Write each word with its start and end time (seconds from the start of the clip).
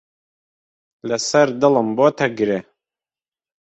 لەسەر 1.09 1.47
دڵم 1.61 1.87
بۆتە 1.97 2.27
گرێ. 2.37 2.59